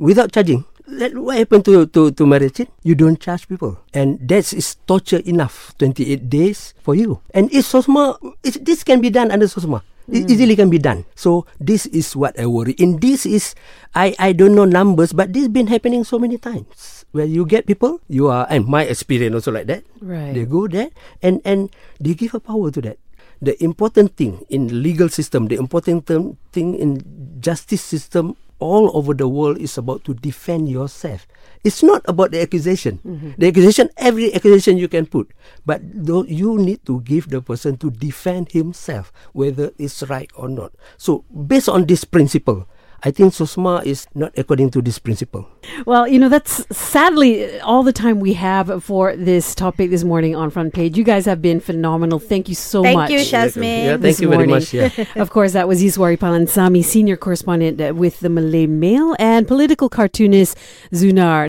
without 0.00 0.32
charging. 0.32 0.64
That, 0.90 1.14
what 1.14 1.38
happened 1.38 1.64
to, 1.66 1.86
to, 1.86 2.10
to 2.10 2.26
Maria 2.26 2.50
Chin? 2.50 2.66
You 2.82 2.96
don't 2.96 3.20
charge 3.20 3.46
people. 3.46 3.78
And 3.94 4.18
that 4.26 4.50
is 4.52 4.74
torture 4.90 5.22
enough. 5.22 5.70
28 5.78 6.28
days 6.28 6.74
for 6.82 6.96
you. 6.96 7.20
And 7.30 7.46
it's 7.54 7.70
SOSMA, 7.72 8.18
it's, 8.42 8.58
this 8.58 8.82
can 8.82 9.00
be 9.00 9.10
done 9.10 9.30
under 9.30 9.46
SOSMA. 9.46 9.82
It 10.10 10.30
easily 10.30 10.54
can 10.56 10.70
be 10.70 10.78
done. 10.78 11.06
So 11.14 11.46
this 11.58 11.86
is 11.86 12.14
what 12.14 12.38
I 12.38 12.46
worry. 12.46 12.72
In 12.78 12.98
this 12.98 13.24
is, 13.24 13.54
I, 13.94 14.14
I 14.18 14.32
don't 14.32 14.54
know 14.54 14.66
numbers, 14.66 15.12
but 15.12 15.32
this 15.32 15.48
been 15.48 15.66
happening 15.66 16.04
so 16.04 16.18
many 16.18 16.38
times. 16.38 17.04
Where 17.10 17.26
you 17.26 17.46
get 17.46 17.66
people, 17.66 18.00
you 18.06 18.28
are, 18.28 18.46
and 18.50 18.66
my 18.66 18.84
experience 18.86 19.34
also 19.34 19.50
like 19.50 19.66
that. 19.66 19.82
Right. 20.00 20.34
They 20.34 20.44
go 20.46 20.68
there 20.68 20.90
and, 21.22 21.42
and 21.44 21.70
they 21.98 22.14
give 22.14 22.34
a 22.34 22.40
power 22.40 22.70
to 22.70 22.80
that. 22.82 22.98
The 23.42 23.56
important 23.64 24.14
thing 24.14 24.46
in 24.48 24.82
legal 24.82 25.08
system, 25.08 25.48
the 25.48 25.56
important 25.56 26.06
term, 26.06 26.36
thing 26.52 26.76
in 26.76 27.02
justice 27.40 27.82
system 27.82 28.36
all 28.60 28.96
over 28.96 29.14
the 29.14 29.26
world 29.26 29.58
is 29.58 29.76
about 29.76 30.04
to 30.04 30.14
defend 30.14 30.68
yourself. 30.68 31.26
It's 31.64 31.82
not 31.82 32.00
about 32.06 32.30
the 32.30 32.40
accusation. 32.40 33.00
The 33.36 33.48
accusation, 33.48 33.90
every 33.96 34.32
accusation 34.32 34.78
you 34.78 34.88
can 34.88 35.06
put, 35.06 35.32
but 35.66 35.80
though 35.82 36.24
you 36.24 36.56
need 36.56 36.86
to 36.86 37.00
give 37.02 37.28
the 37.28 37.42
person 37.42 37.76
to 37.78 37.90
defend 37.90 38.52
himself, 38.52 39.12
whether 39.32 39.72
it's 39.76 40.02
right 40.04 40.30
or 40.36 40.48
not. 40.48 40.72
So 40.96 41.24
based 41.28 41.68
on 41.68 41.84
this 41.86 42.04
principle, 42.04 42.68
I 43.02 43.10
think 43.10 43.32
SOSMA 43.32 43.84
is 43.86 44.06
not 44.14 44.32
according 44.36 44.70
to 44.70 44.82
this 44.82 44.98
principle. 44.98 45.48
Well, 45.86 46.06
you 46.06 46.18
know, 46.18 46.28
that's 46.28 46.64
sadly 46.76 47.58
all 47.60 47.82
the 47.82 47.92
time 47.92 48.20
we 48.20 48.34
have 48.34 48.84
for 48.84 49.16
this 49.16 49.54
topic 49.54 49.88
this 49.88 50.04
morning 50.04 50.36
on 50.36 50.50
Front 50.50 50.74
Page. 50.74 50.98
You 50.98 51.04
guys 51.04 51.24
have 51.24 51.40
been 51.40 51.60
phenomenal. 51.60 52.18
Thank 52.18 52.48
you 52.50 52.54
so 52.54 52.82
Thank 52.82 52.96
much. 52.96 53.10
you, 53.10 53.20
Shazmin. 53.20 53.84
Yeah, 53.84 53.96
this 53.96 54.18
thank 54.18 54.22
you 54.22 54.28
very 54.28 54.46
much. 54.46 54.74
Yeah. 54.74 54.90
of 55.16 55.30
course, 55.30 55.52
that 55.52 55.66
was 55.66 55.82
Yiswaree 55.82 56.18
Palansamy, 56.18 56.84
senior 56.84 57.16
correspondent 57.16 57.96
with 57.96 58.20
the 58.20 58.28
Malay 58.28 58.66
Mail, 58.66 59.16
and 59.18 59.48
political 59.48 59.88
cartoonist 59.88 60.58
Zunar. 60.92 61.48